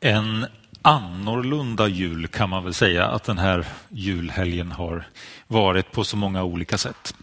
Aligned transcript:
En 0.00 0.46
annorlunda 0.82 1.88
jul 1.88 2.26
kan 2.26 2.50
man 2.50 2.64
väl 2.64 2.74
säga 2.74 3.06
att 3.06 3.24
den 3.24 3.38
här 3.38 3.66
julhelgen 3.88 4.72
har 4.72 5.04
varit 5.46 5.92
på 5.92 6.04
så 6.04 6.16
många 6.16 6.42
olika 6.44 6.78
sätt. 6.78 7.14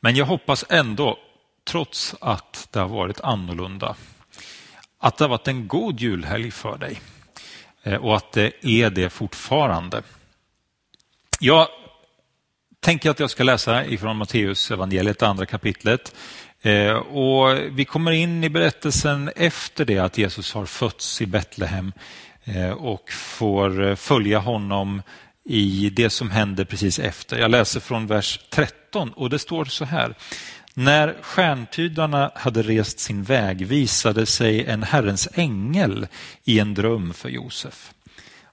Men 0.00 0.16
jag 0.16 0.26
hoppas 0.26 0.64
ändå, 0.68 1.18
trots 1.64 2.14
att 2.20 2.68
det 2.70 2.80
har 2.80 2.88
varit 2.88 3.20
annorlunda, 3.20 3.96
att 4.98 5.16
det 5.16 5.24
har 5.24 5.28
varit 5.28 5.48
en 5.48 5.68
god 5.68 6.00
julhelg 6.00 6.50
för 6.50 6.78
dig 6.78 7.00
eh, 7.82 7.94
och 7.94 8.16
att 8.16 8.32
det 8.32 8.66
är 8.66 8.90
det 8.90 9.10
fortfarande. 9.10 10.02
Jag 11.40 11.68
tänker 12.80 13.10
att 13.10 13.20
jag 13.20 13.30
ska 13.30 13.44
läsa 13.44 13.84
ifrån 13.84 14.16
Matteus 14.16 14.70
evangeliet, 14.70 15.22
andra 15.22 15.46
kapitlet. 15.46 16.14
Eh, 16.62 16.92
och 16.92 17.58
vi 17.70 17.84
kommer 17.84 18.12
in 18.12 18.44
i 18.44 18.50
berättelsen 18.50 19.30
efter 19.36 19.84
det 19.84 19.98
att 19.98 20.18
Jesus 20.18 20.52
har 20.52 20.66
fötts 20.66 21.22
i 21.22 21.26
Betlehem 21.26 21.92
eh, 22.44 22.70
och 22.70 23.12
får 23.12 23.88
eh, 23.88 23.94
följa 23.94 24.38
honom 24.38 25.02
i 25.44 25.90
det 25.90 26.10
som 26.10 26.30
händer 26.30 26.64
precis 26.64 26.98
efter. 26.98 27.38
Jag 27.38 27.50
läser 27.50 27.80
från 27.80 28.06
vers 28.06 28.40
13 28.50 29.12
och 29.12 29.30
det 29.30 29.38
står 29.38 29.64
så 29.64 29.84
här. 29.84 30.14
När 30.74 31.16
stjärntydarna 31.22 32.30
hade 32.34 32.62
rest 32.62 32.98
sin 32.98 33.22
väg 33.22 33.66
visade 33.66 34.26
sig 34.26 34.64
en 34.64 34.82
Herrens 34.82 35.28
ängel 35.34 36.06
i 36.44 36.58
en 36.58 36.74
dröm 36.74 37.14
för 37.14 37.28
Josef. 37.28 37.92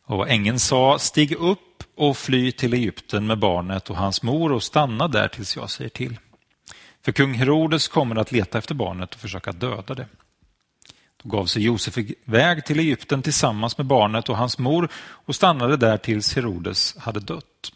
Och 0.05 0.29
ängeln 0.29 0.59
sa, 0.59 0.99
stig 0.99 1.31
upp 1.31 1.83
och 1.97 2.17
fly 2.17 2.51
till 2.51 2.73
Egypten 2.73 3.27
med 3.27 3.39
barnet 3.39 3.89
och 3.89 3.95
hans 3.95 4.23
mor 4.23 4.51
och 4.51 4.63
stanna 4.63 5.07
där 5.07 5.27
tills 5.27 5.55
jag 5.55 5.69
säger 5.69 5.89
till. 5.89 6.17
För 7.07 7.11
kung 7.11 7.33
Herodes 7.33 7.87
kommer 7.87 8.15
att 8.15 8.31
leta 8.31 8.57
efter 8.57 8.75
barnet 8.75 9.13
och 9.15 9.19
försöka 9.19 9.51
döda 9.51 9.95
det. 9.95 10.07
Då 11.23 11.29
gav 11.29 11.45
sig 11.45 11.63
Josef 11.63 11.97
iväg 11.97 12.65
till 12.65 12.79
Egypten 12.79 13.21
tillsammans 13.21 13.77
med 13.77 13.87
barnet 13.87 14.29
och 14.29 14.37
hans 14.37 14.57
mor 14.57 14.89
och 14.95 15.35
stannade 15.35 15.77
där 15.77 15.97
tills 15.97 16.35
Herodes 16.35 16.97
hade 16.97 17.19
dött. 17.19 17.71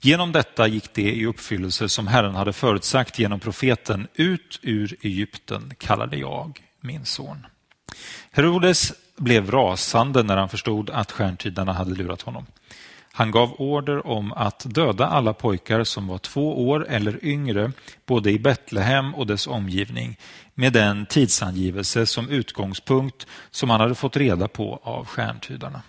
Genom 0.00 0.32
detta 0.32 0.66
gick 0.66 0.94
det 0.94 1.12
i 1.12 1.26
uppfyllelse 1.26 1.88
som 1.88 2.06
Herren 2.06 2.34
hade 2.34 2.52
förutsagt 2.52 3.18
genom 3.18 3.40
profeten 3.40 4.08
ut 4.14 4.60
ur 4.62 4.96
Egypten 5.00 5.72
kallade 5.78 6.16
jag 6.16 6.62
min 6.80 7.04
son. 7.04 7.46
Herodes 8.30 8.92
blev 9.16 9.50
rasande 9.50 10.22
när 10.22 10.36
han 10.36 10.48
förstod 10.48 10.90
att 10.90 11.12
stjärntydarna 11.12 11.72
hade 11.72 11.94
lurat 11.94 12.22
honom. 12.22 12.46
Han 13.18 13.30
gav 13.30 13.54
order 13.58 14.06
om 14.06 14.32
att 14.32 14.74
döda 14.74 15.06
alla 15.06 15.32
pojkar 15.32 15.84
som 15.84 16.06
var 16.06 16.18
två 16.18 16.68
år 16.68 16.86
eller 16.88 17.24
yngre, 17.24 17.72
både 18.06 18.30
i 18.30 18.38
Betlehem 18.38 19.14
och 19.14 19.26
dess 19.26 19.46
omgivning, 19.46 20.16
med 20.54 20.72
den 20.72 21.06
tidsangivelse 21.06 22.06
som 22.06 22.28
utgångspunkt 22.28 23.26
som 23.50 23.70
han 23.70 23.80
hade 23.80 23.94
fått 23.94 24.16
reda 24.16 24.48
på 24.48 24.80
av 24.82 25.04
stjärntydarna. 25.06 25.82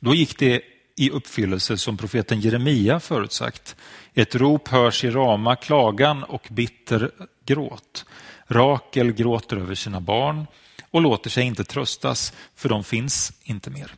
Då 0.00 0.14
gick 0.14 0.38
det 0.38 0.62
i 0.96 1.10
uppfyllelse 1.10 1.76
som 1.76 1.96
profeten 1.96 2.40
Jeremia 2.40 3.00
förutsagt. 3.00 3.76
Ett 4.14 4.34
rop 4.34 4.68
hörs 4.68 5.04
i 5.04 5.10
Rama, 5.10 5.56
klagan 5.56 6.24
och 6.24 6.46
bitter 6.50 7.10
gråt. 7.46 8.04
Rakel 8.46 9.12
gråter 9.12 9.56
över 9.56 9.74
sina 9.74 10.00
barn 10.00 10.46
och 10.90 11.00
låter 11.00 11.30
sig 11.30 11.44
inte 11.44 11.64
tröstas, 11.64 12.32
för 12.56 12.68
de 12.68 12.84
finns 12.84 13.32
inte 13.44 13.70
mer. 13.70 13.94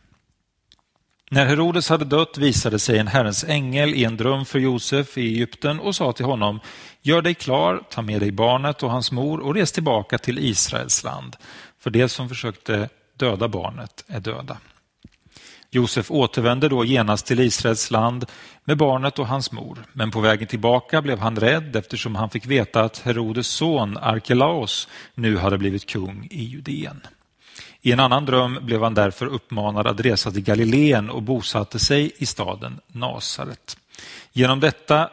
När 1.30 1.46
Herodes 1.46 1.88
hade 1.88 2.04
dött 2.04 2.38
visade 2.38 2.78
sig 2.78 2.98
en 2.98 3.06
Herrens 3.06 3.44
ängel 3.44 3.94
i 3.94 4.04
en 4.04 4.16
dröm 4.16 4.44
för 4.44 4.58
Josef 4.58 5.18
i 5.18 5.20
Egypten 5.20 5.80
och 5.80 5.94
sa 5.94 6.12
till 6.12 6.24
honom, 6.24 6.60
gör 7.02 7.22
dig 7.22 7.34
klar, 7.34 7.82
ta 7.90 8.02
med 8.02 8.20
dig 8.20 8.32
barnet 8.32 8.82
och 8.82 8.90
hans 8.90 9.12
mor 9.12 9.40
och 9.40 9.54
res 9.54 9.72
tillbaka 9.72 10.18
till 10.18 10.38
Israels 10.38 11.04
land, 11.04 11.36
för 11.80 11.90
det 11.90 12.08
som 12.08 12.28
försökte 12.28 12.88
döda 13.16 13.48
barnet 13.48 14.04
är 14.06 14.20
döda. 14.20 14.56
Josef 15.70 16.10
återvände 16.10 16.68
då 16.68 16.84
genast 16.84 17.26
till 17.26 17.40
Israels 17.40 17.90
land 17.90 18.26
med 18.64 18.76
barnet 18.76 19.18
och 19.18 19.26
hans 19.26 19.52
mor, 19.52 19.78
men 19.92 20.10
på 20.10 20.20
vägen 20.20 20.48
tillbaka 20.48 21.02
blev 21.02 21.18
han 21.18 21.36
rädd 21.36 21.77
eftersom 21.77 22.17
han 22.17 22.30
fick 22.30 22.46
veta 22.46 22.80
att 22.80 22.98
Herodes 22.98 23.48
son 23.48 23.96
Arkelaos 23.96 24.88
nu 25.14 25.36
hade 25.36 25.58
blivit 25.58 25.86
kung 25.86 26.28
i 26.30 26.44
Judeen. 26.44 27.00
I 27.83 27.92
en 27.92 28.00
annan 28.00 28.27
dröm 28.27 28.58
blev 28.62 28.83
han 28.83 28.94
därför 28.94 29.27
uppmanad 29.27 29.86
att 29.86 30.00
resa 30.00 30.30
till 30.30 30.42
Galileen 30.42 31.11
och 31.11 31.22
bosatte 31.22 31.78
sig 31.78 32.12
i 32.16 32.27
staden 32.27 32.80
Nasaret. 32.86 33.77
Genom 34.33 34.61
detta 34.61 35.11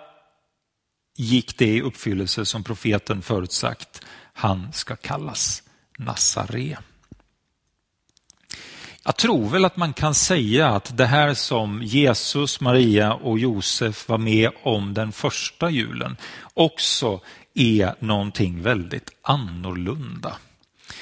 gick 1.17 1.57
det 1.57 1.67
i 1.67 1.81
uppfyllelse 1.81 2.45
som 2.45 2.63
profeten 2.63 3.21
förutsagt. 3.21 4.01
Han 4.33 4.73
ska 4.73 4.95
kallas 4.95 5.63
Nazare. 5.97 6.77
Jag 9.03 9.17
tror 9.17 9.49
väl 9.49 9.65
att 9.65 9.77
man 9.77 9.93
kan 9.93 10.15
säga 10.15 10.69
att 10.69 10.97
det 10.97 11.05
här 11.05 11.33
som 11.33 11.83
Jesus, 11.83 12.61
Maria 12.61 13.13
och 13.13 13.39
Josef 13.39 14.09
var 14.09 14.17
med 14.17 14.51
om 14.63 14.93
den 14.93 15.11
första 15.11 15.69
julen 15.69 16.17
också 16.53 17.21
är 17.53 17.95
någonting 17.99 18.61
väldigt 18.61 19.09
annorlunda. 19.21 20.37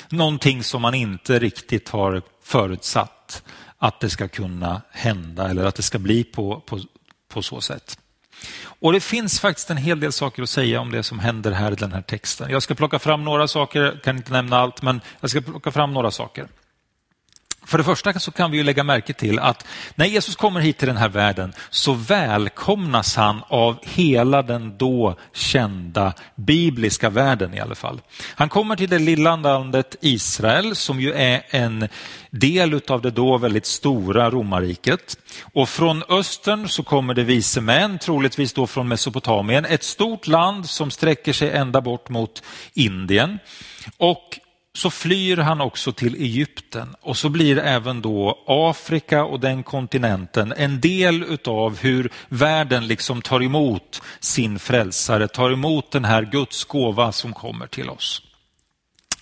Någonting 0.09 0.63
som 0.63 0.81
man 0.81 0.93
inte 0.93 1.39
riktigt 1.39 1.89
har 1.89 2.21
förutsatt 2.43 3.43
att 3.77 3.99
det 3.99 4.09
ska 4.09 4.27
kunna 4.27 4.81
hända 4.91 5.49
eller 5.49 5.65
att 5.65 5.75
det 5.75 5.83
ska 5.83 5.99
bli 5.99 6.23
på, 6.23 6.59
på, 6.59 6.79
på 7.29 7.41
så 7.41 7.61
sätt. 7.61 7.97
Och 8.63 8.93
Det 8.93 8.99
finns 8.99 9.39
faktiskt 9.39 9.69
en 9.69 9.77
hel 9.77 9.99
del 9.99 10.11
saker 10.11 10.43
att 10.43 10.49
säga 10.49 10.81
om 10.81 10.91
det 10.91 11.03
som 11.03 11.19
händer 11.19 11.51
här 11.51 11.71
i 11.71 11.75
den 11.75 11.91
här 11.91 12.01
texten. 12.01 12.51
Jag 12.51 12.63
ska 12.63 12.75
plocka 12.75 12.99
fram 12.99 13.23
några 13.23 13.47
saker, 13.47 13.81
jag 13.81 14.03
kan 14.03 14.17
inte 14.17 14.31
nämna 14.31 14.57
allt, 14.57 14.81
men 14.81 15.01
jag 15.19 15.29
ska 15.29 15.41
plocka 15.41 15.71
fram 15.71 15.93
några 15.93 16.11
saker. 16.11 16.47
För 17.65 17.77
det 17.77 17.83
första 17.83 18.19
så 18.19 18.31
kan 18.31 18.51
vi 18.51 18.57
ju 18.57 18.63
lägga 18.63 18.83
märke 18.83 19.13
till 19.13 19.39
att 19.39 19.65
när 19.95 20.05
Jesus 20.05 20.35
kommer 20.35 20.59
hit 20.59 20.77
till 20.77 20.87
den 20.87 20.97
här 20.97 21.09
världen 21.09 21.53
så 21.69 21.93
välkomnas 21.93 23.15
han 23.15 23.41
av 23.47 23.77
hela 23.81 24.41
den 24.41 24.77
då 24.77 25.17
kända 25.33 26.13
bibliska 26.35 27.09
världen 27.09 27.53
i 27.53 27.59
alla 27.59 27.75
fall. 27.75 28.01
Han 28.35 28.49
kommer 28.49 28.75
till 28.75 28.89
det 28.89 28.99
lilla 28.99 29.35
landet 29.35 29.95
Israel 30.01 30.75
som 30.75 31.01
ju 31.01 31.13
är 31.13 31.41
en 31.49 31.87
del 32.29 32.81
av 32.87 33.01
det 33.01 33.11
då 33.11 33.37
väldigt 33.37 33.65
stora 33.65 34.29
romarriket. 34.29 35.17
Och 35.53 35.69
från 35.69 36.03
östern 36.09 36.67
så 36.67 36.83
kommer 36.83 37.13
det 37.13 37.23
vise 37.23 37.61
män, 37.61 37.99
troligtvis 37.99 38.53
då 38.53 38.67
från 38.67 38.87
Mesopotamien, 38.87 39.65
ett 39.65 39.83
stort 39.83 40.27
land 40.27 40.69
som 40.69 40.91
sträcker 40.91 41.33
sig 41.33 41.51
ända 41.51 41.81
bort 41.81 42.09
mot 42.09 42.43
Indien. 42.73 43.39
Och 43.97 44.39
så 44.77 44.89
flyr 44.89 45.37
han 45.37 45.61
också 45.61 45.91
till 45.91 46.15
Egypten 46.15 46.95
och 47.01 47.17
så 47.17 47.29
blir 47.29 47.57
även 47.57 48.01
då 48.01 48.43
Afrika 48.47 49.23
och 49.23 49.39
den 49.39 49.63
kontinenten 49.63 50.53
en 50.57 50.81
del 50.81 51.23
utav 51.23 51.77
hur 51.77 52.11
världen 52.29 52.87
liksom 52.87 53.21
tar 53.21 53.43
emot 53.43 54.01
sin 54.19 54.59
frälsare, 54.59 55.27
tar 55.27 55.51
emot 55.51 55.91
den 55.91 56.05
här 56.05 56.23
Guds 56.23 56.63
gåva 56.65 57.11
som 57.11 57.33
kommer 57.33 57.67
till 57.67 57.89
oss. 57.89 58.21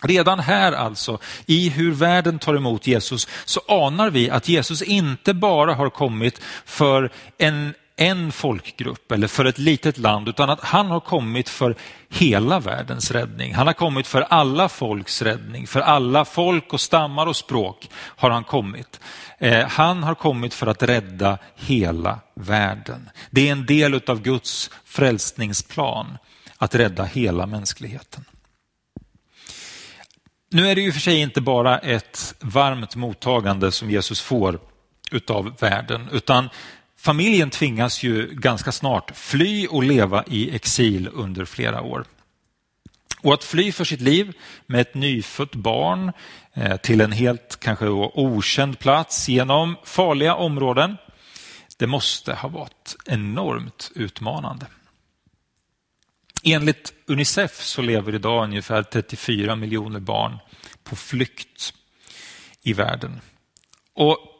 Redan 0.04 0.40
här 0.40 0.72
alltså, 0.72 1.20
i 1.46 1.70
hur 1.70 1.92
världen 1.92 2.40
tar 2.40 2.56
emot 2.56 2.88
Jesus, 2.88 3.28
så 3.46 3.62
anar 3.68 4.10
vi 4.10 4.30
att 4.30 4.50
Jesus 4.50 4.82
inte 4.82 5.34
bara 5.34 5.74
har 5.74 5.90
kommit 5.90 6.42
för 6.66 7.12
en 7.38 7.74
en 8.02 8.32
folkgrupp 8.32 9.12
eller 9.12 9.28
för 9.28 9.46
ett 9.46 9.58
litet 9.58 9.98
land 9.98 10.28
utan 10.28 10.50
att 10.50 10.64
han 10.64 10.88
har 10.88 11.00
kommit 11.00 11.50
för 11.50 11.76
hela 12.10 12.60
världens 12.60 13.12
räddning. 13.12 13.54
Han 13.54 13.68
har 13.68 13.74
kommit 13.74 14.08
för 14.08 14.22
alla 14.22 14.70
folks 14.70 15.22
räddning, 15.22 15.68
för 15.68 15.80
alla 15.80 16.26
folk 16.26 16.74
och 16.74 16.82
stammar 16.82 17.26
och 17.26 17.36
språk 17.36 17.90
har 17.94 18.30
han 18.30 18.44
kommit. 18.44 19.00
Eh, 19.38 19.68
han 19.68 20.04
har 20.04 20.16
kommit 20.16 20.54
för 20.54 20.68
att 20.68 20.84
rädda 20.84 21.38
hela 21.56 22.20
världen. 22.36 23.10
Det 23.30 23.48
är 23.48 23.52
en 23.52 23.66
del 23.66 24.02
av 24.08 24.22
Guds 24.22 24.70
frälsningsplan 24.86 26.18
att 26.58 26.76
rädda 26.76 27.04
hela 27.04 27.46
mänskligheten. 27.46 28.26
Nu 30.52 30.70
är 30.70 30.76
det 30.76 30.82
ju 30.82 30.92
för 30.92 31.00
sig 31.00 31.18
inte 31.20 31.42
bara 31.42 31.80
ett 31.80 32.36
varmt 32.40 32.96
mottagande 32.96 33.72
som 33.72 33.92
Jesus 33.92 34.22
får 34.22 34.60
utav 35.12 35.58
världen, 35.60 36.10
utan 36.12 36.50
Familjen 37.02 37.50
tvingas 37.50 38.04
ju 38.04 38.28
ganska 38.28 38.72
snart 38.72 39.18
fly 39.18 39.68
och 39.68 39.84
leva 39.84 40.24
i 40.28 40.56
exil 40.56 41.10
under 41.14 41.46
flera 41.46 41.82
år. 41.82 42.06
Och 43.22 43.34
att 43.34 43.44
fly 43.44 43.72
för 43.72 43.84
sitt 43.84 44.02
liv 44.02 44.34
med 44.66 44.82
ett 44.82 44.94
nyfött 44.94 45.56
barn 45.56 46.12
eh, 46.54 46.78
till 46.78 47.02
en 47.02 47.12
helt 47.12 47.60
kanske 47.60 47.88
okänd 47.88 48.80
plats 48.80 49.30
genom 49.30 49.78
farliga 49.84 50.36
områden, 50.36 50.98
det 51.78 51.88
måste 51.88 52.34
ha 52.34 52.50
varit 52.50 52.96
enormt 53.06 53.92
utmanande. 53.96 54.66
Enligt 56.44 56.94
Unicef 57.06 57.62
så 57.62 57.82
lever 57.82 58.16
idag 58.16 58.44
ungefär 58.44 58.84
34 58.84 59.56
miljoner 59.56 60.00
barn 60.00 60.38
på 60.84 60.96
flykt 60.96 61.74
i 62.64 62.74
världen. 62.74 63.22
Och 63.94 64.31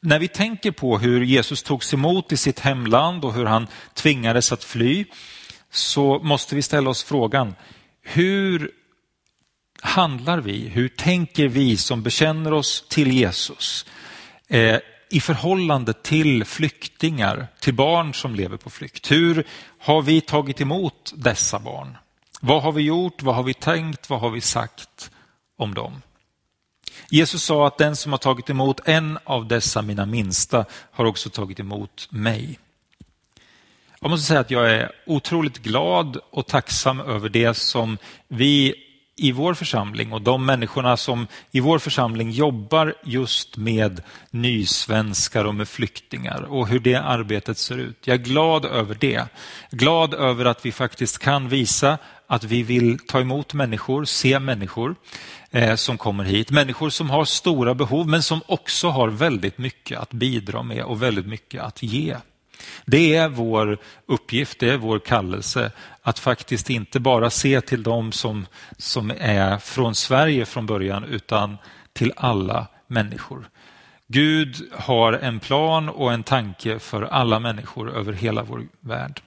när 0.00 0.18
vi 0.18 0.28
tänker 0.28 0.70
på 0.70 0.98
hur 0.98 1.20
Jesus 1.20 1.62
togs 1.62 1.94
emot 1.94 2.32
i 2.32 2.36
sitt 2.36 2.60
hemland 2.60 3.24
och 3.24 3.34
hur 3.34 3.44
han 3.44 3.66
tvingades 3.94 4.52
att 4.52 4.64
fly 4.64 5.04
så 5.70 6.18
måste 6.18 6.54
vi 6.54 6.62
ställa 6.62 6.90
oss 6.90 7.04
frågan, 7.04 7.54
hur 8.02 8.70
handlar 9.82 10.40
vi, 10.40 10.68
hur 10.68 10.88
tänker 10.88 11.48
vi 11.48 11.76
som 11.76 12.02
bekänner 12.02 12.52
oss 12.52 12.84
till 12.88 13.12
Jesus 13.12 13.86
eh, 14.48 14.78
i 15.10 15.20
förhållande 15.20 15.92
till 15.92 16.44
flyktingar, 16.44 17.46
till 17.60 17.74
barn 17.74 18.14
som 18.14 18.34
lever 18.34 18.56
på 18.56 18.70
flykt? 18.70 19.10
Hur 19.10 19.44
har 19.78 20.02
vi 20.02 20.20
tagit 20.20 20.60
emot 20.60 21.12
dessa 21.16 21.58
barn? 21.58 21.96
Vad 22.40 22.62
har 22.62 22.72
vi 22.72 22.82
gjort? 22.82 23.22
Vad 23.22 23.34
har 23.34 23.42
vi 23.42 23.54
tänkt? 23.54 24.10
Vad 24.10 24.20
har 24.20 24.30
vi 24.30 24.40
sagt 24.40 25.10
om 25.56 25.74
dem? 25.74 26.02
Jesus 27.10 27.42
sa 27.42 27.66
att 27.66 27.78
den 27.78 27.96
som 27.96 28.12
har 28.12 28.18
tagit 28.18 28.50
emot 28.50 28.80
en 28.84 29.18
av 29.24 29.48
dessa 29.48 29.82
mina 29.82 30.06
minsta 30.06 30.64
har 30.92 31.04
också 31.04 31.30
tagit 31.30 31.60
emot 31.60 32.08
mig. 32.10 32.58
Jag 34.00 34.10
måste 34.10 34.26
säga 34.26 34.40
att 34.40 34.50
jag 34.50 34.70
är 34.70 34.92
otroligt 35.06 35.58
glad 35.58 36.18
och 36.30 36.46
tacksam 36.46 37.00
över 37.00 37.28
det 37.28 37.54
som 37.54 37.98
vi 38.28 38.74
i 39.18 39.32
vår 39.32 39.54
församling 39.54 40.12
och 40.12 40.22
de 40.22 40.46
människorna 40.46 40.96
som 40.96 41.26
i 41.50 41.60
vår 41.60 41.78
församling 41.78 42.30
jobbar 42.30 42.94
just 43.04 43.56
med 43.56 44.02
nysvenskar 44.30 45.44
och 45.44 45.54
med 45.54 45.68
flyktingar 45.68 46.42
och 46.42 46.68
hur 46.68 46.78
det 46.78 46.94
arbetet 46.94 47.58
ser 47.58 47.78
ut. 47.78 48.06
Jag 48.06 48.14
är 48.14 48.24
glad 48.24 48.64
över 48.64 48.96
det. 49.00 49.24
Glad 49.70 50.14
över 50.14 50.44
att 50.44 50.66
vi 50.66 50.72
faktiskt 50.72 51.18
kan 51.18 51.48
visa 51.48 51.98
att 52.30 52.44
vi 52.44 52.62
vill 52.62 52.98
ta 52.98 53.20
emot 53.20 53.54
människor, 53.54 54.04
se 54.04 54.38
människor 54.38 54.94
eh, 55.50 55.74
som 55.74 55.98
kommer 55.98 56.24
hit. 56.24 56.50
Människor 56.50 56.90
som 56.90 57.10
har 57.10 57.24
stora 57.24 57.74
behov 57.74 58.08
men 58.08 58.22
som 58.22 58.40
också 58.46 58.88
har 58.88 59.08
väldigt 59.08 59.58
mycket 59.58 59.98
att 59.98 60.10
bidra 60.10 60.62
med 60.62 60.84
och 60.84 61.02
väldigt 61.02 61.26
mycket 61.26 61.62
att 61.62 61.82
ge. 61.82 62.16
Det 62.84 63.16
är 63.16 63.28
vår 63.28 63.78
uppgift, 64.06 64.58
det 64.58 64.70
är 64.70 64.76
vår 64.76 64.98
kallelse 64.98 65.72
att 66.02 66.18
faktiskt 66.18 66.70
inte 66.70 67.00
bara 67.00 67.30
se 67.30 67.60
till 67.60 67.82
dem 67.82 68.12
som, 68.12 68.46
som 68.76 69.12
är 69.18 69.58
från 69.58 69.94
Sverige 69.94 70.46
från 70.46 70.66
början 70.66 71.04
utan 71.04 71.56
till 71.92 72.12
alla 72.16 72.66
människor. 72.86 73.48
Gud 74.06 74.56
har 74.72 75.12
en 75.12 75.40
plan 75.40 75.88
och 75.88 76.12
en 76.12 76.22
tanke 76.22 76.78
för 76.78 77.02
alla 77.02 77.40
människor 77.40 77.96
över 77.96 78.12
hela 78.12 78.42
vår 78.42 78.62
värld. 78.80 79.20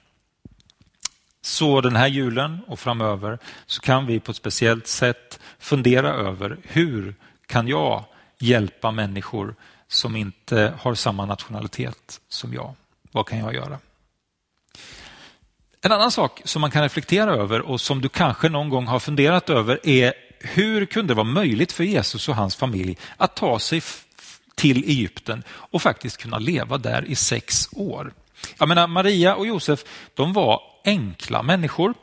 Så 1.42 1.80
den 1.80 1.96
här 1.96 2.06
julen 2.06 2.60
och 2.66 2.80
framöver 2.80 3.38
så 3.66 3.80
kan 3.80 4.06
vi 4.06 4.20
på 4.20 4.30
ett 4.30 4.36
speciellt 4.36 4.86
sätt 4.86 5.40
fundera 5.58 6.12
över 6.12 6.58
hur 6.62 7.14
kan 7.46 7.68
jag 7.68 8.04
hjälpa 8.38 8.90
människor 8.90 9.54
som 9.88 10.16
inte 10.16 10.74
har 10.80 10.94
samma 10.94 11.26
nationalitet 11.26 12.20
som 12.28 12.54
jag? 12.54 12.74
Vad 13.12 13.26
kan 13.26 13.38
jag 13.38 13.54
göra? 13.54 13.78
En 15.80 15.92
annan 15.92 16.10
sak 16.10 16.42
som 16.44 16.60
man 16.60 16.70
kan 16.70 16.82
reflektera 16.82 17.34
över 17.34 17.60
och 17.60 17.80
som 17.80 18.00
du 18.00 18.08
kanske 18.08 18.48
någon 18.48 18.68
gång 18.68 18.86
har 18.86 19.00
funderat 19.00 19.50
över 19.50 19.88
är 19.88 20.14
hur 20.40 20.86
kunde 20.86 21.10
det 21.10 21.16
vara 21.16 21.24
möjligt 21.24 21.72
för 21.72 21.84
Jesus 21.84 22.28
och 22.28 22.36
hans 22.36 22.56
familj 22.56 22.98
att 23.16 23.36
ta 23.36 23.58
sig 23.58 23.82
till 24.54 24.84
Egypten 24.84 25.42
och 25.48 25.82
faktiskt 25.82 26.16
kunna 26.16 26.38
leva 26.38 26.78
där 26.78 27.04
i 27.04 27.14
sex 27.14 27.68
år? 27.72 28.12
Jag 28.58 28.68
menar, 28.68 28.86
Maria 28.86 29.34
och 29.34 29.46
Josef, 29.46 29.84
de 30.14 30.32
var 30.32 30.60
enkla 30.84 31.42
människor. 31.42 31.94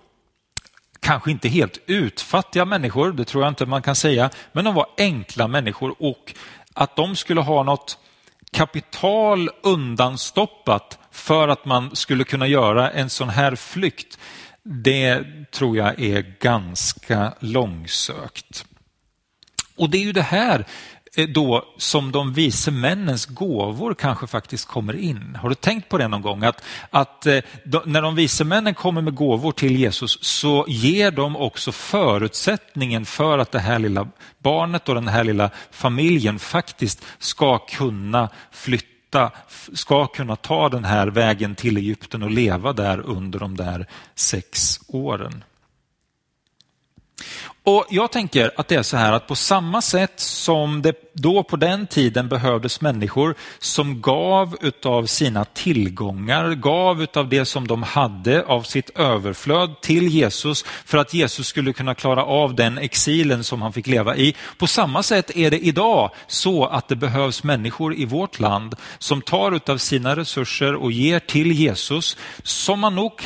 Kanske 1.00 1.32
inte 1.32 1.50
helt 1.50 1.80
utfattiga 1.86 2.66
människor, 2.66 3.12
det 3.12 3.26
tror 3.26 3.44
jag 3.44 3.52
inte 3.52 3.66
man 3.66 3.82
kan 3.82 3.96
säga, 3.96 4.30
men 4.52 4.66
de 4.66 4.76
var 4.76 4.88
enkla 4.98 5.48
människor 5.48 5.96
och 6.00 6.34
att 6.74 6.96
de 6.96 7.16
skulle 7.16 7.42
ha 7.42 7.64
något 7.64 7.98
kapital 8.52 9.50
undanstoppat 9.64 11.00
för 11.12 11.48
att 11.48 11.66
man 11.66 11.96
skulle 11.96 12.24
kunna 12.24 12.48
göra 12.48 12.92
en 12.92 13.10
sån 13.10 13.30
här 13.30 13.56
flykt, 13.56 14.20
det 14.64 15.24
tror 15.52 15.78
jag 15.78 16.02
är 16.02 16.36
ganska 16.40 17.34
långsökt. 17.40 18.66
Och 19.76 19.90
det 19.90 19.98
är 19.98 20.04
ju 20.04 20.12
det 20.12 20.22
här 20.22 20.66
Eh, 21.16 21.28
då 21.28 21.66
som 21.78 22.12
de 22.12 22.34
vise 22.34 22.72
männens 22.72 23.26
gåvor 23.26 23.94
kanske 23.94 24.28
faktiskt 24.28 24.68
kommer 24.68 24.96
in. 24.96 25.38
Har 25.42 25.50
du 25.50 25.56
tänkt 25.56 25.90
på 25.90 25.98
det 25.98 26.08
någon 26.08 26.22
gång? 26.22 26.44
Att, 26.44 26.64
att 26.90 27.26
eh, 27.26 27.40
då, 27.66 27.84
när 27.86 28.02
de 28.02 28.16
vise 28.16 28.44
männen 28.44 28.74
kommer 28.74 29.02
med 29.02 29.16
gåvor 29.16 29.52
till 29.52 29.76
Jesus 29.76 30.18
så 30.22 30.66
ger 30.68 31.12
de 31.12 31.36
också 31.36 31.72
förutsättningen 31.72 33.06
för 33.06 33.38
att 33.38 33.52
det 33.52 33.60
här 33.60 33.80
lilla 33.80 34.08
barnet 34.38 34.90
och 34.90 34.96
den 34.96 35.08
här 35.08 35.24
lilla 35.24 35.50
familjen 35.72 36.40
faktiskt 36.40 37.06
ska 37.20 37.58
kunna 37.58 38.30
flytta 38.52 39.32
ska 39.74 40.08
kunna 40.08 40.36
ta 40.36 40.70
den 40.70 40.84
här 40.84 41.08
vägen 41.08 41.56
till 41.56 41.78
Egypten 41.78 42.24
och 42.24 42.32
leva 42.32 42.74
där 42.74 43.00
under 43.00 43.40
de 43.40 43.58
där 43.58 43.88
sex 44.16 44.80
åren. 44.88 45.44
Och 47.70 47.86
Jag 47.90 48.12
tänker 48.12 48.52
att 48.56 48.68
det 48.68 48.76
är 48.76 48.84
så 48.84 48.98
här 48.98 49.14
att 49.14 49.28
på 49.28 49.36
samma 49.36 49.82
sätt 49.82 50.20
som 50.20 50.82
det 50.82 50.94
då 51.14 51.44
på 51.44 51.56
den 51.56 51.88
tiden 51.88 52.30
behövdes 52.30 52.82
människor 52.82 53.36
som 53.60 54.02
gav 54.02 54.58
utav 54.62 55.06
sina 55.06 55.46
tillgångar, 55.46 56.54
gav 56.54 57.04
utav 57.04 57.30
det 57.30 57.46
som 57.46 57.68
de 57.68 57.84
hade 57.84 58.46
av 58.46 58.64
sitt 58.64 58.90
överflöd 59.00 59.82
till 59.82 60.08
Jesus 60.08 60.66
för 60.86 60.98
att 60.98 61.14
Jesus 61.14 61.48
skulle 61.48 61.74
kunna 61.74 61.96
klara 61.96 62.26
av 62.26 62.56
den 62.56 62.78
exilen 62.78 63.44
som 63.44 63.62
han 63.62 63.74
fick 63.74 63.88
leva 63.88 64.16
i. 64.16 64.36
På 64.58 64.68
samma 64.68 65.04
sätt 65.04 65.32
är 65.36 65.52
det 65.52 65.60
idag 65.60 66.12
så 66.28 66.66
att 66.66 66.88
det 66.88 66.96
behövs 66.96 67.44
människor 67.44 67.96
i 67.96 68.06
vårt 68.06 68.40
land 68.40 68.76
som 68.98 69.22
tar 69.22 69.52
utav 69.52 69.78
sina 69.78 70.16
resurser 70.16 70.76
och 70.76 70.92
ger 70.92 71.20
till 71.20 71.52
Jesus 71.52 72.18
som 72.44 72.80
man 72.80 72.96
nog 72.96 73.22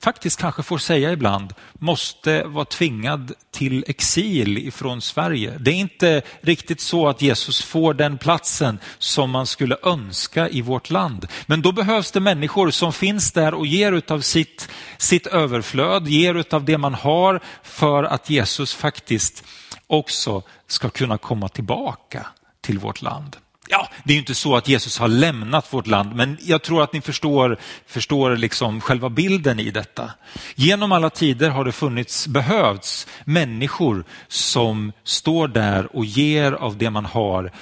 faktiskt 0.00 0.40
kanske 0.40 0.62
får 0.62 0.78
säga 0.78 1.12
ibland, 1.12 1.54
måste 1.72 2.44
vara 2.44 2.64
tvingad 2.64 3.32
till 3.50 3.84
exil 3.88 4.58
ifrån 4.58 5.00
Sverige. 5.00 5.58
Det 5.58 5.70
är 5.70 5.74
inte 5.74 6.22
riktigt 6.40 6.80
så 6.80 7.08
att 7.08 7.22
Jesus 7.22 7.62
får 7.62 7.94
den 7.94 8.18
platsen 8.18 8.78
som 8.98 9.30
man 9.30 9.46
skulle 9.46 9.76
önska 9.82 10.48
i 10.48 10.62
vårt 10.62 10.90
land. 10.90 11.26
Men 11.46 11.62
då 11.62 11.72
behövs 11.72 12.12
det 12.12 12.20
människor 12.20 12.70
som 12.70 12.92
finns 12.92 13.32
där 13.32 13.54
och 13.54 13.66
ger 13.66 13.92
utav 13.92 14.20
sitt, 14.20 14.68
sitt 14.98 15.26
överflöd, 15.26 16.08
ger 16.08 16.34
utav 16.34 16.64
det 16.64 16.78
man 16.78 16.94
har 16.94 17.40
för 17.62 18.04
att 18.04 18.30
Jesus 18.30 18.74
faktiskt 18.74 19.44
också 19.86 20.42
ska 20.66 20.88
kunna 20.90 21.18
komma 21.18 21.48
tillbaka 21.48 22.26
till 22.60 22.78
vårt 22.78 23.02
land. 23.02 23.36
Ja, 23.70 23.88
det 24.04 24.12
är 24.12 24.14
ju 24.14 24.20
inte 24.20 24.34
så 24.34 24.56
att 24.56 24.68
Jesus 24.68 24.98
har 24.98 25.08
lämnat 25.08 25.72
vårt 25.72 25.86
land, 25.86 26.14
men 26.14 26.38
jag 26.40 26.62
tror 26.62 26.82
att 26.82 26.92
ni 26.92 27.00
förstår, 27.00 27.58
förstår 27.86 28.36
liksom 28.36 28.80
själva 28.80 29.10
bilden 29.10 29.60
i 29.60 29.70
detta. 29.70 30.10
Genom 30.54 30.92
alla 30.92 31.10
tider 31.10 31.50
har 31.50 31.64
det 31.64 31.72
funnits, 31.72 32.26
behövts 32.26 33.06
människor 33.24 34.04
som 34.28 34.92
står 35.04 35.48
där 35.48 35.96
och 35.96 36.04
ger 36.04 36.52
av 36.52 36.78
det 36.78 36.90
man 36.90 37.04
har, 37.04 37.52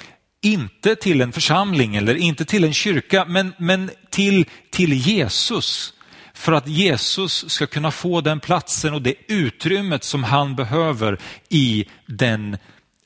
inte 0.41 0.95
till 0.95 1.21
en 1.21 1.31
församling 1.31 1.95
eller 1.95 2.15
inte 2.15 2.45
till 2.45 2.63
en 2.63 2.73
kyrka, 2.73 3.25
men, 3.25 3.53
men 3.57 3.89
till, 4.09 4.45
till 4.71 4.93
Jesus. 4.93 5.93
För 6.33 6.51
att 6.51 6.67
Jesus 6.67 7.49
ska 7.49 7.67
kunna 7.67 7.91
få 7.91 8.21
den 8.21 8.39
platsen 8.39 8.93
och 8.93 9.01
det 9.01 9.15
utrymmet 9.27 10.03
som 10.03 10.23
han 10.23 10.55
behöver 10.55 11.19
i 11.49 11.85
den 12.05 12.57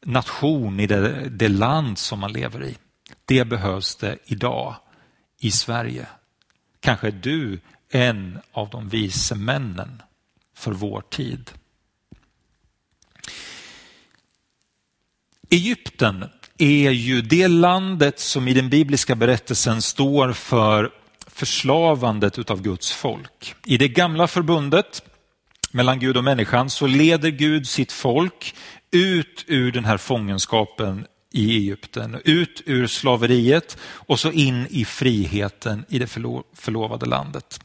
nation, 0.06 0.80
i 0.80 0.88
det, 0.88 1.30
det 1.30 1.48
land 1.48 1.98
som 1.98 2.20
man 2.20 2.34
lever 2.34 2.64
i. 2.64 2.76
Det 3.32 3.46
behövs 3.46 3.96
det 3.96 4.18
idag 4.26 4.76
i 5.40 5.52
Sverige. 5.52 6.08
Kanske 6.80 7.08
är 7.08 7.12
du 7.12 7.60
en 7.90 8.40
av 8.52 8.70
de 8.70 8.90
vise 8.90 9.36
männen 9.36 10.02
för 10.56 10.72
vår 10.72 11.02
tid. 11.02 11.52
Egypten 15.50 16.26
är 16.58 16.92
ju 16.92 17.22
det 17.22 17.48
landet 17.48 18.20
som 18.20 18.48
i 18.48 18.54
den 18.54 18.70
bibliska 18.70 19.16
berättelsen 19.16 19.82
står 19.82 20.34
för 20.34 20.92
förslavandet 21.28 22.40
utav 22.40 22.62
Guds 22.62 22.92
folk. 22.92 23.56
I 23.66 23.78
det 23.78 23.88
gamla 23.88 24.28
förbundet 24.28 25.04
mellan 25.72 26.00
Gud 26.00 26.18
och 26.18 26.24
människan 26.24 26.70
så 26.70 26.88
leder 26.88 27.30
Gud 27.30 27.68
sitt 27.68 27.92
folk 27.92 28.56
ut 28.92 29.46
ur 29.48 29.72
den 29.72 29.86
här 29.86 29.98
fångenskapen 29.98 31.06
i 31.32 31.58
Egypten, 31.58 32.22
ut 32.26 32.62
ur 32.66 32.88
slaveriet 32.88 33.78
och 33.84 34.20
så 34.20 34.32
in 34.32 34.68
i 34.70 34.86
friheten 34.86 35.86
i 35.90 36.00
det 36.00 36.08
förlovade 36.54 37.06
landet. 37.06 37.60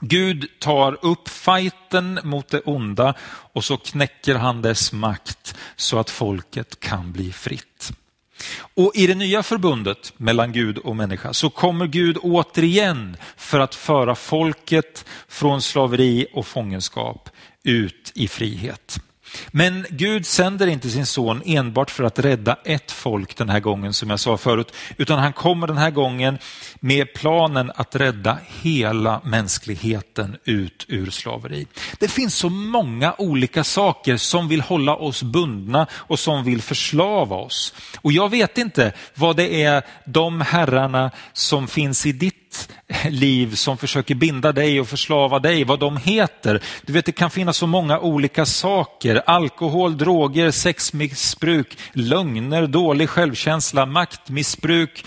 Gud 0.00 0.46
tar 0.58 0.98
upp 1.04 1.28
fighten 1.28 2.20
mot 2.24 2.48
det 2.48 2.60
onda 2.60 3.14
och 3.28 3.64
så 3.64 3.76
knäcker 3.76 4.34
han 4.34 4.62
dess 4.62 4.92
makt 4.92 5.56
så 5.76 5.98
att 5.98 6.10
folket 6.10 6.80
kan 6.80 7.12
bli 7.12 7.32
fritt. 7.32 7.92
Och 8.74 8.92
i 8.94 9.06
det 9.06 9.14
nya 9.14 9.42
förbundet 9.42 10.12
mellan 10.16 10.52
Gud 10.52 10.78
och 10.78 10.96
människa 10.96 11.32
så 11.32 11.50
kommer 11.50 11.86
Gud 11.86 12.18
återigen 12.22 13.16
för 13.36 13.60
att 13.60 13.74
föra 13.74 14.14
folket 14.14 15.04
från 15.28 15.62
slaveri 15.62 16.26
och 16.32 16.46
fångenskap 16.46 17.30
ut 17.62 18.12
i 18.14 18.28
frihet. 18.28 19.00
Men 19.50 19.86
Gud 19.90 20.26
sänder 20.26 20.66
inte 20.66 20.90
sin 20.90 21.06
son 21.06 21.42
enbart 21.44 21.90
för 21.90 22.04
att 22.04 22.18
rädda 22.18 22.56
ett 22.64 22.92
folk 22.92 23.36
den 23.36 23.48
här 23.48 23.60
gången 23.60 23.92
som 23.92 24.10
jag 24.10 24.20
sa 24.20 24.36
förut, 24.36 24.72
utan 24.96 25.18
han 25.18 25.32
kommer 25.32 25.66
den 25.66 25.78
här 25.78 25.90
gången 25.90 26.38
med 26.80 27.14
planen 27.14 27.72
att 27.74 27.96
rädda 27.96 28.38
hela 28.62 29.20
mänskligheten 29.24 30.36
ut 30.44 30.86
ur 30.88 31.10
slaveri. 31.10 31.66
Det 31.98 32.08
finns 32.08 32.34
så 32.34 32.48
många 32.48 33.14
olika 33.18 33.64
saker 33.64 34.16
som 34.16 34.48
vill 34.48 34.60
hålla 34.60 34.96
oss 34.96 35.22
bundna 35.22 35.86
och 35.92 36.18
som 36.18 36.44
vill 36.44 36.62
förslava 36.62 37.36
oss. 37.36 37.74
Och 38.00 38.12
jag 38.12 38.28
vet 38.28 38.58
inte 38.58 38.92
vad 39.14 39.36
det 39.36 39.62
är 39.62 39.82
de 40.04 40.40
herrarna 40.40 41.10
som 41.32 41.68
finns 41.68 42.06
i 42.06 42.12
ditt 42.12 42.45
liv 43.10 43.54
som 43.54 43.78
försöker 43.78 44.14
binda 44.14 44.52
dig 44.52 44.80
och 44.80 44.88
förslava 44.88 45.38
dig, 45.38 45.64
vad 45.64 45.80
de 45.80 45.96
heter. 45.96 46.62
Du 46.82 46.92
vet, 46.92 47.06
det 47.06 47.12
kan 47.12 47.30
finnas 47.30 47.56
så 47.56 47.66
många 47.66 47.98
olika 47.98 48.46
saker. 48.46 49.22
Alkohol, 49.26 49.98
droger, 49.98 50.50
sexmissbruk, 50.50 51.78
lögner, 51.92 52.66
dålig 52.66 53.08
självkänsla, 53.08 53.86
maktmissbruk, 53.86 55.04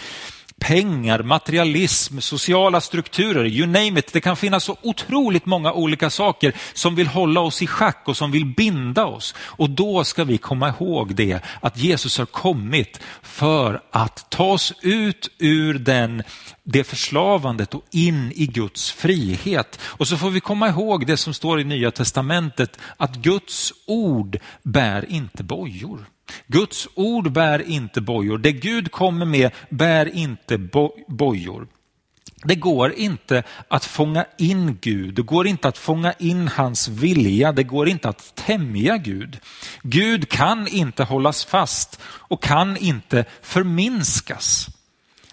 pengar, 0.60 1.24
materialism, 1.24 2.20
sociala 2.20 2.82
strukturer, 2.82 3.46
you 3.46 3.68
name 3.68 4.00
it. 4.00 4.14
Det 4.14 4.22
kan 4.22 4.36
finnas 4.36 4.64
så 4.64 4.78
otroligt 4.82 5.46
många 5.46 5.74
olika 5.74 6.10
saker 6.10 6.54
som 6.74 6.96
vill 6.96 7.08
hålla 7.08 7.42
oss 7.42 7.62
i 7.62 7.68
schack 7.68 8.04
och 8.06 8.18
som 8.18 8.32
vill 8.32 8.46
binda 8.46 9.06
oss. 9.06 9.36
Och 9.40 9.70
då 9.70 10.04
ska 10.04 10.24
vi 10.24 10.38
komma 10.38 10.70
ihåg 10.70 11.16
det, 11.16 11.40
att 11.62 11.78
Jesus 11.78 12.18
har 12.18 12.26
kommit 12.26 13.00
för 13.24 13.82
att 13.92 14.30
ta 14.30 14.46
oss 14.46 14.74
ut 14.82 15.30
ur 15.38 15.74
den, 15.74 16.24
det 16.72 16.84
förslavandet 16.84 17.74
och 17.74 17.84
in 17.92 18.32
i 18.36 18.46
Guds 18.46 18.92
frihet. 18.92 19.80
Och 19.84 20.08
så 20.08 20.18
får 20.18 20.30
vi 20.30 20.40
komma 20.40 20.70
ihåg 20.70 21.08
det 21.08 21.18
som 21.18 21.34
står 21.34 21.60
i 21.60 21.64
Nya 21.64 21.92
Testamentet, 21.92 22.80
att 22.98 23.16
Guds 23.16 23.74
ord 23.88 24.38
bär 24.64 25.12
inte 25.12 25.44
bojor. 25.44 26.06
Guds 26.48 26.88
ord 26.96 27.32
bär 27.32 27.70
inte 27.70 28.02
bojor. 28.02 28.38
Det 28.38 28.52
Gud 28.52 28.92
kommer 28.92 29.26
med 29.26 29.52
bär 29.70 30.16
inte 30.16 30.58
bojor. 31.08 31.68
Det 32.44 32.56
går 32.56 32.94
inte 32.94 33.44
att 33.68 33.86
fånga 33.86 34.26
in 34.38 34.78
Gud, 34.82 35.14
det 35.14 35.22
går 35.22 35.48
inte 35.48 35.68
att 35.68 35.78
fånga 35.78 36.14
in 36.14 36.48
hans 36.48 36.88
vilja, 36.88 37.52
det 37.52 37.64
går 37.64 37.90
inte 37.90 38.10
att 38.10 38.36
tämja 38.36 38.98
Gud. 38.98 39.40
Gud 39.82 40.30
kan 40.30 40.68
inte 40.68 41.04
hållas 41.04 41.46
fast 41.46 42.00
och 42.04 42.44
kan 42.44 42.78
inte 42.78 43.26
förminskas. 43.42 44.70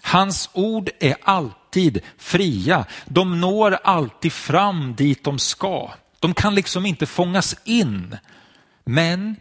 Hans 0.07 0.49
ord 0.53 0.89
är 0.99 1.15
alltid 1.21 2.01
fria, 2.17 2.85
de 3.05 3.41
når 3.41 3.71
alltid 3.83 4.33
fram 4.33 4.95
dit 4.95 5.23
de 5.23 5.39
ska. 5.39 5.93
De 6.19 6.33
kan 6.33 6.55
liksom 6.55 6.85
inte 6.85 7.05
fångas 7.05 7.55
in. 7.63 8.17
Men 8.83 9.35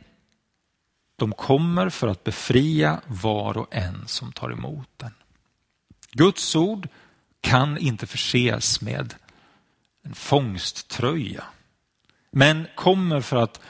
de 1.16 1.32
kommer 1.32 1.90
för 1.90 2.08
att 2.08 2.25
befria 2.25 3.00
var 3.06 3.56
och 3.58 3.75
en 3.75 4.08
som 4.08 4.32
tar 4.32 4.50
emot 4.50 4.88
den. 4.96 5.14
Guds 6.12 6.56
ord 6.56 6.88
kan 7.40 7.78
inte 7.78 8.06
förses 8.06 8.80
med 8.80 9.14
en 10.04 10.14
fångsttröja, 10.14 11.44
men 12.30 12.66
kommer 12.75 13.20
för 13.20 13.37
att 13.37 13.61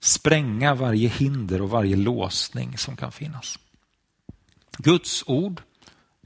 spränga 0.00 0.74
varje 0.74 1.08
hinder 1.08 1.62
och 1.62 1.70
varje 1.70 1.96
låsning 1.96 2.78
som 2.78 2.96
kan 2.96 3.12
finnas. 3.12 3.58
Guds 4.78 5.24
ord 5.26 5.62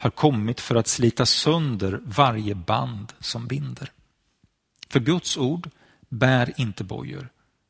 har 0.01 0.11
kommit 0.11 0.61
för 0.61 0.75
att 0.75 0.89
slita 0.89 1.27
sönder 1.27 2.01
varje 2.05 2.55
band 2.55 3.13
som 3.21 3.47
binder. 3.47 3.93
För 4.89 5.01
Guds 5.01 5.37
ord 5.37 5.71
bär 6.09 6.53
inte 6.61 6.85
bojor 6.85 7.29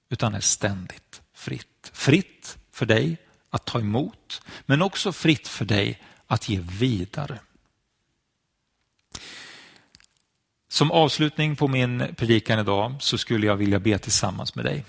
utan 0.09 0.35
är 0.35 0.41
ständigt 0.41 1.23
fritt. 1.35 1.91
Fritt 1.93 2.59
för 2.71 2.87
dig 2.87 3.17
att 3.51 3.65
ta 3.65 3.81
emot, 3.81 4.43
men 4.67 4.83
också 4.83 5.13
fritt 5.13 5.49
för 5.49 5.65
dig 5.65 6.03
att 6.27 6.49
ge 6.49 6.61
vidare. 6.61 7.39
Som 10.69 10.91
avslutning 10.91 11.57
på 11.57 11.69
min 11.69 12.15
predikan 12.17 12.59
idag 12.59 12.95
så 13.01 13.19
skulle 13.19 13.47
jag 13.47 13.57
vilja 13.57 13.79
be 13.79 13.99
tillsammans 13.99 14.55
med 14.55 14.65
dig. 14.65 14.85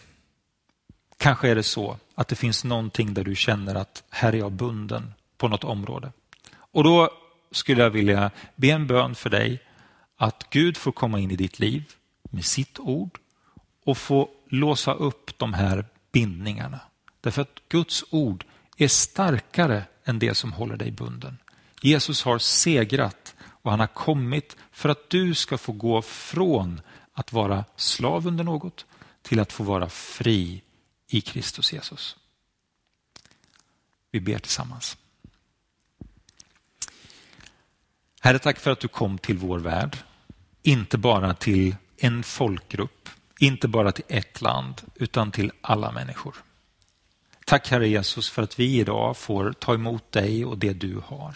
Kanske 1.18 1.50
är 1.50 1.56
det 1.56 1.64
så 1.64 1.98
att 2.16 2.28
det 2.28 2.36
finns 2.36 2.64
någonting 2.64 3.14
där 3.14 3.24
du 3.24 3.36
känner 3.36 3.76
att 3.76 4.04
här 4.10 4.34
är 4.34 4.38
jag 4.38 4.52
bunden 4.52 5.14
på 5.38 5.48
något 5.48 5.64
område. 5.64 6.12
Och 6.56 6.84
då 6.84 7.10
skulle 7.52 7.84
jag 7.84 7.90
vilja 7.90 8.32
be 8.56 8.68
en 8.68 8.88
bön 8.88 9.16
för 9.16 9.30
dig 9.30 9.64
att 10.18 10.48
Gud 10.50 10.78
får 10.78 10.92
komma 10.92 11.20
in 11.20 11.32
i 11.32 11.36
ditt 11.36 11.60
liv 11.60 11.84
med 12.24 12.46
sitt 12.46 12.80
ord 12.80 13.20
och 13.84 13.98
få 13.98 14.30
låsa 14.50 14.94
upp 14.94 15.38
de 15.38 15.54
här 15.54 15.86
bindningarna. 16.12 16.80
Därför 17.22 17.42
att 17.42 17.62
Guds 17.70 18.04
ord 18.10 18.46
är 18.78 18.88
starkare 18.88 19.84
än 20.04 20.20
det 20.20 20.36
som 20.36 20.54
håller 20.54 20.78
dig 20.78 20.92
bunden. 20.92 21.38
Jesus 21.82 22.24
har 22.24 22.40
segrat 22.40 23.36
och 23.42 23.72
han 23.72 23.80
har 23.80 23.88
kommit 23.88 24.58
för 24.72 24.90
att 24.90 25.10
du 25.10 25.36
ska 25.36 25.58
få 25.58 25.72
gå 25.72 26.02
från 26.02 26.82
att 27.14 27.34
vara 27.34 27.66
slav 27.76 28.28
under 28.28 28.44
något 28.44 28.86
till 29.22 29.40
att 29.40 29.54
få 29.54 29.64
vara 29.64 29.90
fri 29.90 30.62
i 31.08 31.22
Kristus 31.22 31.74
Jesus. 31.74 32.16
Vi 34.12 34.20
ber 34.20 34.40
tillsammans. 34.40 34.98
Herre, 38.28 38.40
tack 38.40 38.60
för 38.60 38.72
att 38.72 38.80
du 38.80 38.88
kom 38.88 39.18
till 39.18 39.38
vår 39.38 39.60
värld. 39.60 39.98
Inte 40.64 40.98
bara 40.98 41.34
till 41.34 41.76
en 41.98 42.24
folkgrupp, 42.24 43.10
inte 43.40 43.68
bara 43.68 43.92
till 43.92 44.04
ett 44.08 44.42
land, 44.42 44.82
utan 44.96 45.32
till 45.32 45.52
alla 45.62 45.92
människor. 45.92 46.36
Tack 47.46 47.70
Herre 47.70 47.88
Jesus 47.88 48.30
för 48.30 48.44
att 48.44 48.60
vi 48.60 48.80
idag 48.80 49.18
får 49.18 49.54
ta 49.54 49.74
emot 49.74 50.12
dig 50.12 50.46
och 50.46 50.58
det 50.58 50.74
du 50.74 51.02
har. 51.06 51.36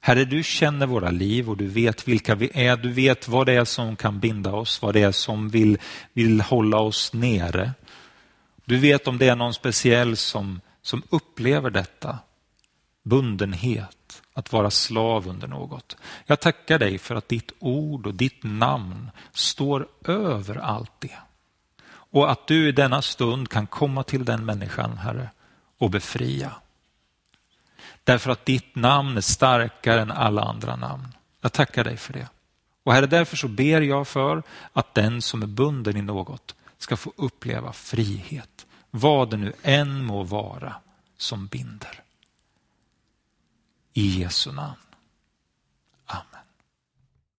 Herre, 0.00 0.24
du 0.24 0.42
känner 0.42 0.86
våra 0.86 1.10
liv 1.10 1.50
och 1.50 1.56
du 1.56 1.66
vet 1.66 2.08
vilka 2.08 2.34
vi 2.34 2.50
är. 2.54 2.76
Du 2.76 2.92
vet 2.92 3.28
vad 3.28 3.46
det 3.46 3.52
är 3.52 3.64
som 3.64 3.96
kan 3.96 4.20
binda 4.20 4.52
oss, 4.52 4.82
vad 4.82 4.94
det 4.94 5.02
är 5.02 5.12
som 5.12 5.48
vill, 5.48 5.78
vill 6.12 6.40
hålla 6.40 6.78
oss 6.78 7.12
nere. 7.12 7.72
Du 8.64 8.78
vet 8.78 9.08
om 9.08 9.18
det 9.18 9.28
är 9.28 9.36
någon 9.36 9.54
speciell 9.54 10.16
som, 10.16 10.60
som 10.82 11.02
upplever 11.10 11.70
detta, 11.70 12.18
bundenhet, 13.02 14.05
att 14.36 14.52
vara 14.52 14.70
slav 14.70 15.28
under 15.28 15.48
något. 15.48 15.96
Jag 16.26 16.40
tackar 16.40 16.78
dig 16.78 16.98
för 16.98 17.14
att 17.14 17.28
ditt 17.28 17.52
ord 17.58 18.06
och 18.06 18.14
ditt 18.14 18.42
namn 18.42 19.10
står 19.32 19.88
över 20.04 20.56
allt 20.56 20.92
det. 20.98 21.18
Och 21.88 22.30
att 22.30 22.46
du 22.46 22.68
i 22.68 22.72
denna 22.72 23.02
stund 23.02 23.48
kan 23.48 23.66
komma 23.66 24.02
till 24.02 24.24
den 24.24 24.44
människan, 24.44 24.98
Herre, 24.98 25.30
och 25.78 25.90
befria. 25.90 26.52
Därför 28.04 28.30
att 28.30 28.46
ditt 28.46 28.74
namn 28.74 29.16
är 29.16 29.20
starkare 29.20 30.00
än 30.00 30.10
alla 30.10 30.42
andra 30.42 30.76
namn. 30.76 31.14
Jag 31.40 31.52
tackar 31.52 31.84
dig 31.84 31.96
för 31.96 32.12
det. 32.12 32.28
Och 32.82 32.92
Herre, 32.92 33.06
därför 33.06 33.36
så 33.36 33.48
ber 33.48 33.80
jag 33.80 34.08
för 34.08 34.42
att 34.72 34.94
den 34.94 35.22
som 35.22 35.42
är 35.42 35.46
bunden 35.46 35.96
i 35.96 36.02
något 36.02 36.54
ska 36.78 36.96
få 36.96 37.12
uppleva 37.16 37.72
frihet. 37.72 38.66
Vad 38.90 39.30
det 39.30 39.36
nu 39.36 39.52
än 39.62 40.04
må 40.04 40.22
vara 40.22 40.74
som 41.16 41.46
binder. 41.46 42.05
I 43.96 44.08
Jesu 44.18 44.52
namn. 44.52 44.85